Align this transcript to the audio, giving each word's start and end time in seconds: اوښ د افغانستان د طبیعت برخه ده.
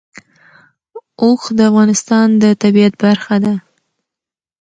اوښ 1.21 1.41
د 1.57 1.59
افغانستان 1.69 2.27
د 2.41 2.43
طبیعت 2.61 2.93
برخه 3.03 3.35
ده. 3.43 3.53